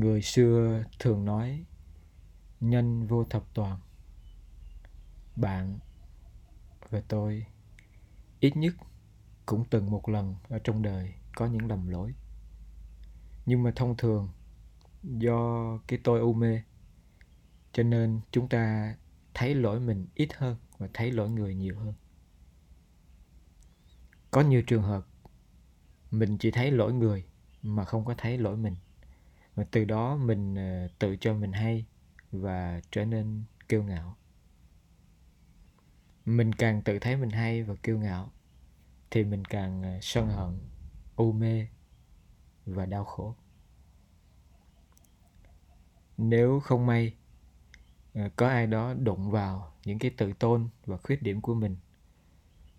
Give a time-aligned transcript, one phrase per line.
[0.00, 1.64] người xưa thường nói,
[2.60, 3.80] nhân vô thập toàn.
[5.36, 5.78] Bạn
[6.90, 7.46] và tôi
[8.40, 8.74] ít nhất
[9.46, 12.14] cũng từng một lần ở trong đời có những lầm lỗi.
[13.46, 14.28] Nhưng mà thông thường,
[15.02, 16.62] do cái tôi u mê,
[17.72, 18.94] cho nên chúng ta
[19.34, 21.94] thấy lỗi mình ít hơn và thấy lỗi người nhiều hơn.
[24.30, 25.06] Có nhiều trường hợp,
[26.10, 27.24] mình chỉ thấy lỗi người
[27.62, 28.74] mà không có thấy lỗi mình
[29.58, 31.84] và từ đó mình ờ, tự cho mình hay
[32.32, 34.16] và trở nên kiêu ngạo.
[36.24, 38.32] Mình càng tự thấy mình hay và kiêu ngạo,
[39.10, 40.58] thì mình càng ờ, sân hận,
[41.16, 41.66] u mê
[42.66, 43.34] và đau khổ.
[46.18, 47.14] Nếu không may
[48.14, 51.76] ờ, có ai đó đụng vào những cái tự tôn và khuyết điểm của mình,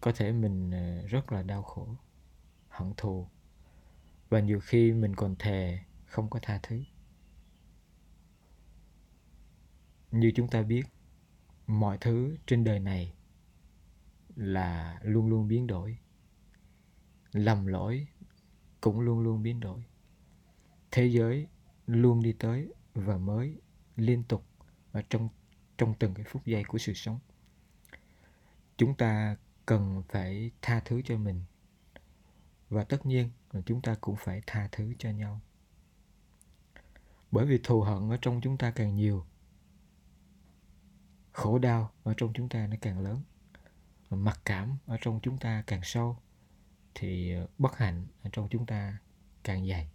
[0.00, 0.70] có thể mình
[1.06, 1.88] rất là đau khổ,
[2.68, 3.28] hận thù.
[4.28, 5.78] Và nhiều khi mình còn thề
[6.14, 6.82] không có tha thứ.
[10.10, 10.82] Như chúng ta biết,
[11.66, 13.14] mọi thứ trên đời này
[14.36, 15.98] là luôn luôn biến đổi.
[17.32, 18.06] Lầm lỗi
[18.80, 19.84] cũng luôn luôn biến đổi.
[20.90, 21.46] Thế giới
[21.86, 23.60] luôn đi tới và mới
[23.96, 24.46] liên tục
[24.92, 25.28] ở trong
[25.78, 27.18] trong từng cái phút giây của sự sống.
[28.76, 31.42] Chúng ta cần phải tha thứ cho mình.
[32.68, 35.40] Và tất nhiên là chúng ta cũng phải tha thứ cho nhau
[37.34, 39.24] bởi vì thù hận ở trong chúng ta càng nhiều,
[41.32, 43.22] khổ đau ở trong chúng ta nó càng lớn,
[44.10, 46.16] mặc cảm ở trong chúng ta càng sâu,
[46.94, 48.98] thì ờ, bất hạnh ở trong chúng ta
[49.44, 49.90] càng dày.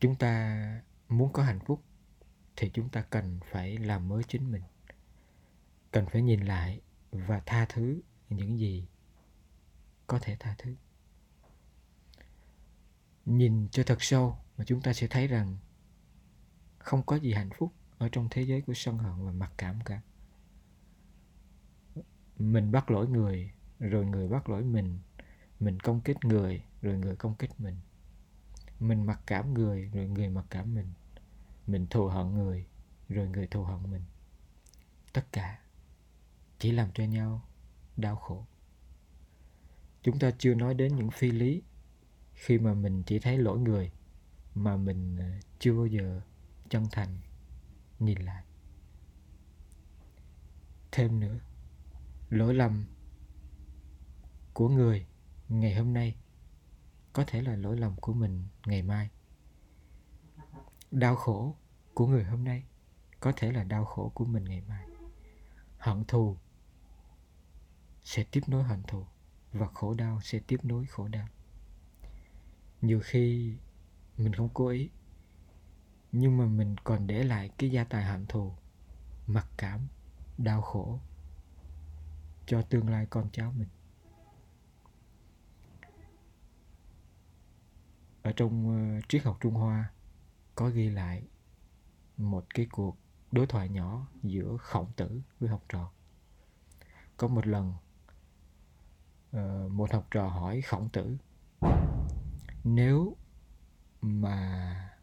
[0.00, 1.82] Chúng ta muốn có hạnh phúc
[2.56, 4.62] thì chúng ta cần phải làm mới chính mình,
[5.90, 8.86] cần phải nhìn lại và tha thứ những gì
[10.06, 10.74] có thể tha thứ
[13.26, 15.56] nhìn cho thật sâu mà chúng ta sẽ thấy rằng
[16.78, 19.80] không có gì hạnh phúc ở trong thế giới của sân hận và mặc cảm
[19.84, 20.00] cả.
[22.38, 24.98] Mình bắt lỗi người, rồi người bắt lỗi mình.
[25.60, 27.76] Mình công kích người, rồi người công kích mình.
[28.80, 30.86] Mình mặc cảm người, rồi người mặc cảm mình.
[31.66, 32.66] Mình thù hận người,
[33.08, 34.02] rồi người thù hận mình.
[35.12, 35.58] Tất cả
[36.58, 37.48] chỉ làm cho nhau
[37.96, 38.46] đau khổ.
[40.02, 41.62] Chúng ta chưa nói đến những phi lý
[42.36, 43.92] khi mà mình chỉ thấy lỗi người
[44.54, 45.26] mà mình ờ,
[45.58, 46.20] chưa bao giờ
[46.68, 47.18] chân thành,
[47.98, 48.44] nhìn lại.
[50.92, 51.38] Thêm nữa,
[52.30, 52.84] lỗi lầm
[54.54, 55.06] của người
[55.48, 56.16] ngày hôm nay
[57.12, 59.10] có thể là lỗi lầm của mình ngày mai.
[60.90, 61.56] Đau khổ
[61.94, 62.64] của người hôm nay
[63.20, 64.86] có thể là đau khổ của mình ngày mai.
[65.78, 66.36] Hận thù
[68.04, 69.04] sẽ tiếp nối hận thù
[69.52, 71.28] và khổ đau sẽ tiếp nối khổ đau
[72.82, 73.56] nhiều khi
[74.18, 74.90] mình không cố ý,
[76.12, 78.52] nhưng mà mình còn để lại cái gia tài hận thù,
[79.26, 79.80] mặc cảm,
[80.38, 81.00] đau khổ
[82.46, 83.68] cho tương lai con cháu mình.
[88.22, 89.90] Ở trong ờ, triết học trung hoa
[90.54, 91.22] có ghi lại
[92.16, 92.96] một cái cuộc
[93.32, 95.90] đối thoại nhỏ giữa khổng tử với học trò.
[97.16, 97.74] Có một lần
[99.32, 101.16] ờ, một học trò hỏi khổng tử
[102.68, 103.16] nếu
[104.00, 104.98] mà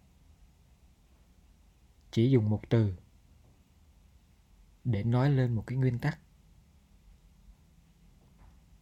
[2.12, 2.96] chỉ dùng một từ
[4.84, 6.20] để nói lên một cái nguyên tắc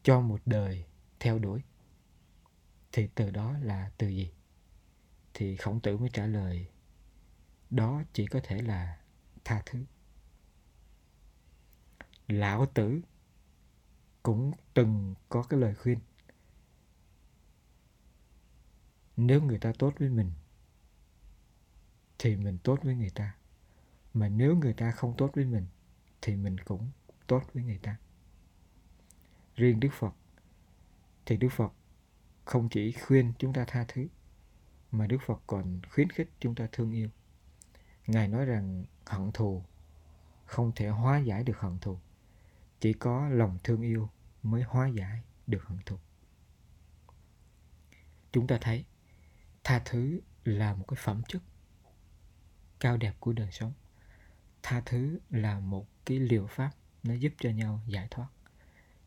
[0.04, 0.86] cho một đời
[1.20, 1.62] theo đuổi,
[2.92, 4.32] thì từ đó là từ gì?
[5.34, 6.68] Thì khổng tử mới trả lời,
[7.70, 9.00] đó chỉ có thể là
[9.44, 9.86] tha thứ.
[12.28, 13.02] Lão tử
[14.24, 16.00] cũng từng có cái lời khuyên
[19.28, 20.32] nếu người ta tốt với mình,
[22.20, 23.36] thì mình tốt với người ta.
[24.14, 25.66] Mà nếu người ta không tốt với mình,
[26.22, 26.90] thì mình cũng
[27.28, 27.96] tốt với người ta.
[29.56, 30.14] Riêng đức phật,
[31.26, 31.74] thì đức phật
[32.46, 34.08] không chỉ khuyên chúng ta tha thứ,
[34.92, 37.10] mà đức phật còn khuyến khích chúng ta thương yêu.
[38.08, 39.64] Ngài nói rằng hận thù
[40.46, 41.98] không thể hóa giải được hận thù.
[42.80, 44.10] Chỉ có lòng thương yêu
[44.44, 45.98] mới hóa giải được hận thù.
[48.32, 48.86] Chúng ta thấy
[49.64, 51.42] tha thứ là một cái phẩm chất
[52.80, 53.74] cao đẹp của đời sống.
[54.64, 56.72] Tha thứ là một cái liệu pháp
[57.04, 58.28] nó giúp cho nhau giải thoát,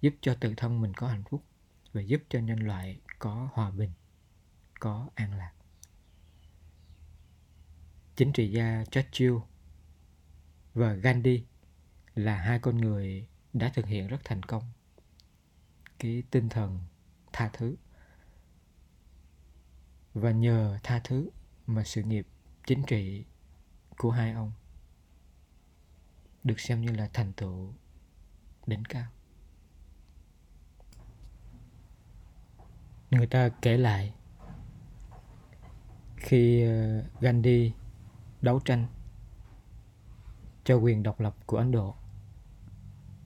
[0.01, 1.45] giúp cho tự thân mình có hạnh phúc
[1.93, 3.91] và giúp cho nhân loại có hòa bình,
[4.81, 5.53] có an lạc.
[8.17, 9.35] Chính trị gia Churchill
[10.75, 11.45] và Gandhi
[12.15, 14.73] là hai con người đã thực hiện rất thành công
[15.99, 16.81] cái tinh thần
[17.33, 17.77] tha thứ
[20.15, 21.31] và nhờ tha thứ
[21.67, 22.27] mà sự nghiệp
[22.67, 23.25] chính trị
[23.99, 24.53] của hai ông
[26.45, 27.73] được xem như là thành tựu
[28.67, 29.07] đỉnh cao.
[33.11, 34.15] Người ta kể lại,
[36.17, 37.73] khi ờ, Gandhi
[38.43, 38.87] đấu tranh
[40.65, 41.95] cho quyền độc lập của Ấn Độ,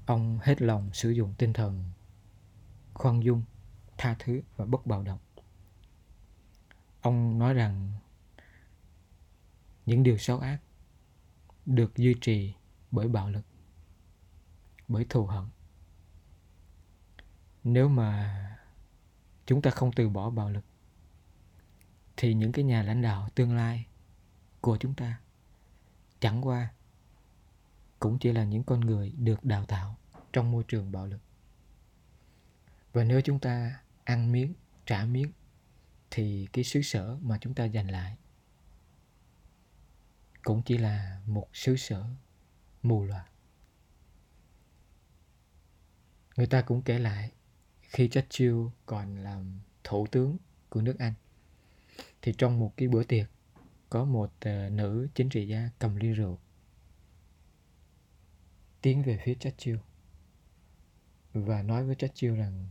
[0.06, 1.85] ông hết lòng sử dụng tinh thần
[2.94, 3.43] khoan dung,
[3.99, 5.19] tha thứ và bất bạo động
[7.00, 7.93] ông nói rằng,
[9.87, 10.59] những điều xấu ác
[11.67, 12.55] được duy trì
[12.91, 13.45] bởi bạo lực,
[14.89, 15.45] bởi thù hận.
[17.65, 18.35] Nếu mà
[19.47, 20.65] chúng ta không từ bỏ bạo lực,
[22.17, 23.87] thì những cái nhà lãnh đạo tương lai
[24.61, 25.21] của chúng ta
[26.21, 26.73] chẳng qua
[27.99, 29.97] cũng chỉ là những con người được đào tạo
[30.33, 31.21] trong môi trường bạo lực.
[32.93, 34.55] Và nếu chúng ta ăn miếng,
[34.87, 35.33] trả miếng
[36.11, 38.17] thì cái xứ sở mà chúng ta giành lại
[40.43, 42.05] cũng chỉ là một xứ sở
[42.83, 43.29] mù loà.
[46.37, 47.33] Người ta cũng kể lại
[47.83, 48.57] khi Churchill
[48.87, 50.37] còn làm thủ tướng
[50.69, 51.15] của nước Anh
[52.23, 53.27] thì trong một cái bữa tiệc
[53.91, 56.39] có một uh, nữ chính trị gia cầm ly rượu
[58.83, 59.79] tiến về phía Churchill
[61.33, 62.69] và nói với Churchill rằng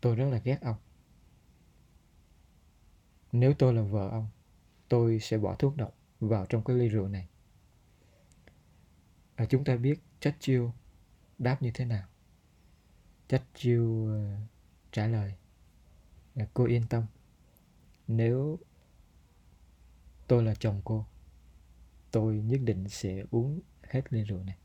[0.00, 0.76] tôi rất là ghét ông
[3.34, 4.28] nếu tôi là vợ ông
[4.88, 7.28] tôi sẽ bỏ thuốc độc vào trong cái ly rượu này.
[9.34, 10.64] À, chúng ta biết Churchill
[11.38, 12.08] đáp như thế nào?
[13.28, 14.36] Churchill uh, ờ,
[14.92, 15.34] trả lời.
[16.34, 17.06] Là cô yên tâm.
[18.08, 18.58] Nếu
[20.26, 21.06] tôi là chồng cô
[22.10, 24.56] tôi nhất định sẽ uống hết ly rượu này.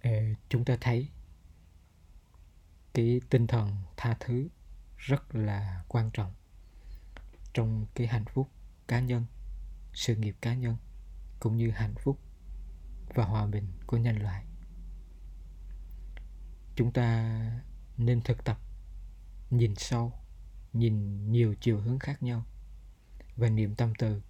[0.00, 1.08] À, chúng ta thấy
[2.94, 4.48] cái tinh thần tha thứ
[4.98, 6.34] rất là quan trọng
[7.54, 8.48] trong cái hạnh phúc
[8.88, 9.26] cá nhân,
[9.92, 10.76] sự nghiệp cá nhân,
[11.40, 12.18] cũng như hạnh phúc
[13.14, 14.44] và hòa bình của nhân loại.
[16.76, 17.40] Chúng ta
[17.96, 18.58] nên thực tập
[19.50, 20.12] nhìn sâu,
[20.72, 22.46] nhìn nhiều chiều hướng khác nhau
[23.36, 24.22] và niệm tâm từ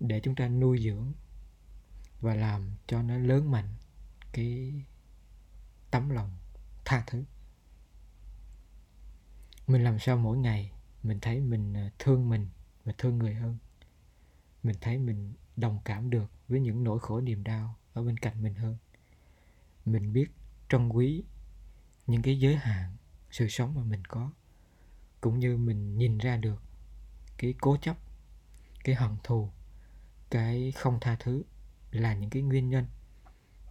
[0.00, 1.12] để chúng ta nuôi dưỡng
[2.20, 3.74] và làm cho nó lớn mạnh
[4.32, 4.72] cái
[5.90, 6.36] tấm lòng
[6.84, 7.24] tha thứ
[9.66, 10.72] mình làm sao mỗi ngày
[11.02, 12.48] mình thấy mình ờ, thương mình
[12.84, 13.58] và thương người hơn?
[14.62, 18.42] Mình thấy mình đồng cảm được với những nỗi khổ niềm đau ở bên cạnh
[18.42, 18.76] mình hơn.
[19.84, 20.30] Mình biết
[20.68, 21.24] trân quý
[22.06, 22.96] những cái giới hạn,
[23.30, 24.30] sự sống mà mình có,
[25.20, 26.62] cũng như mình nhìn ra được
[27.38, 27.96] cái cố chấp,
[28.84, 29.50] cái hận thù,
[30.30, 31.42] cái không tha thứ
[31.90, 32.86] là những cái nguyên nhân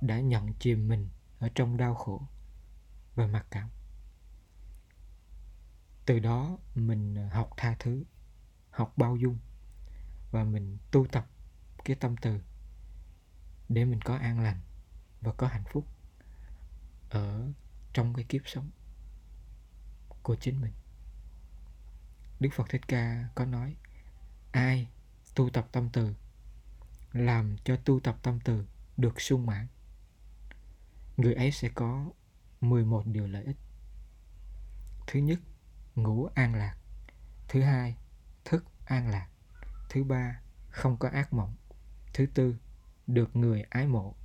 [0.02, 1.10] đã nhận chìm mình
[1.40, 2.22] ở trong đau khổ
[3.16, 3.70] và mặc cảm
[6.06, 8.04] từ đó mình à, học tha thứ,
[8.70, 9.38] học bao dung
[10.32, 11.28] và mình tu tập
[11.86, 12.42] cái tâm từ
[13.70, 14.62] để mình có an lành
[15.22, 15.88] và có hạnh phúc
[17.10, 17.52] ở
[17.94, 18.70] trong cái kiếp sống
[20.24, 20.74] của chính mình.
[22.40, 23.76] Đức Phật Thích Ca có nói,
[24.52, 24.88] ai
[25.36, 26.14] tu tập tâm từ,
[27.14, 28.66] làm cho tu tập tâm từ
[28.98, 29.68] được sung mãn,
[31.18, 32.12] người ấy sẽ có
[32.62, 33.58] 11 điều lợi ích.
[35.08, 35.40] Thứ nhất
[35.96, 36.78] ngủ an lạc.
[37.48, 37.98] Thứ hai,
[38.46, 39.30] thức an lạc.
[39.90, 41.56] Thứ ba, không có ác mộng.
[42.14, 42.56] Thứ tư,
[43.08, 44.16] được người ái mộ.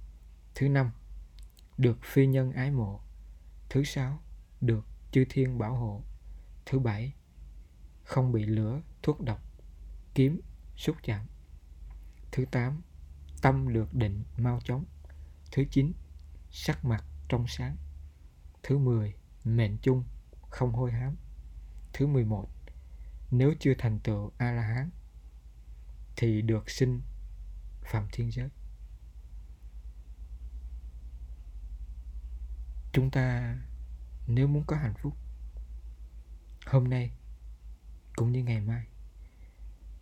[0.55, 0.91] Thứ năm,
[1.79, 3.01] được phi nhân ái mộ.
[3.71, 4.23] Thứ sáu,
[4.61, 6.05] được chư thiên bảo hộ.
[6.67, 7.15] Thứ bảy,
[8.05, 9.43] không bị lửa, thuốc độc,
[10.15, 10.41] kiếm
[10.77, 11.27] xúc chạm.
[12.33, 12.83] Thứ tám,
[13.43, 14.85] tâm được định, mau chóng.
[15.53, 15.93] Thứ chín,
[16.51, 17.77] sắc mặt trong sáng.
[18.63, 20.05] Thứ mười, mệnh chung,
[20.51, 21.17] không hôi hám
[21.93, 22.49] thứ mười một.
[23.31, 24.91] Nếu chưa thành tựu a la hán
[26.17, 27.03] thì được sinh
[27.83, 28.49] phạm thiên giới.
[32.93, 33.57] Chúng ta,
[34.27, 35.17] nếu muốn có hạnh phúc,
[36.67, 37.11] hôm nay
[38.17, 38.87] cũng như ngày mai,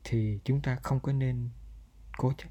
[0.05, 1.51] thì chúng ta không có nên
[2.17, 2.49] cố chấp.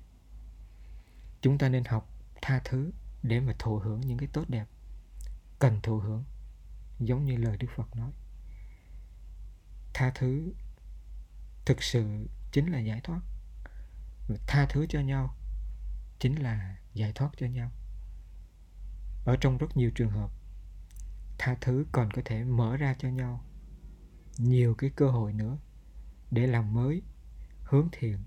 [1.42, 2.10] Chúng ta nên học
[2.42, 2.92] tha thứ
[3.24, 4.66] để mà thụ hưởng những cái tốt đẹp
[5.60, 6.24] cần thụ hưởng,
[7.00, 8.12] giống như lời đức phật nói
[9.98, 10.54] tha thứ.
[11.66, 13.22] Thực sự chính là giải thoát.
[14.48, 15.36] Tha thứ cho nhau
[16.20, 17.72] chính là giải thoát cho nhau.
[19.26, 20.32] Ở trong rất nhiều trường hợp,
[21.38, 23.46] tha thứ còn có thể mở ra cho nhau
[24.38, 25.58] nhiều cái cơ hội nữa
[26.32, 27.02] để làm mới,
[27.64, 28.24] hướng thiện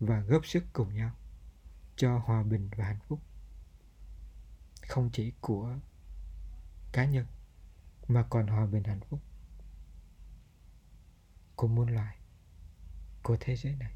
[0.00, 1.10] và góp sức cùng nhau
[1.96, 3.20] cho hòa bình và hạnh phúc.
[4.88, 5.76] Không chỉ của
[6.92, 7.26] cá nhân
[8.08, 9.20] mà còn hòa bình hạnh phúc
[11.62, 12.16] của muôn loài
[13.22, 13.92] của thế giới này.